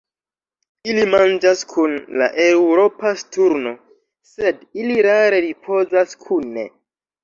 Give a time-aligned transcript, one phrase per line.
[0.93, 1.93] Ili manĝas kun
[2.23, 3.77] la Eŭropa sturno,
[4.35, 6.71] sed ili rare ripozas kune.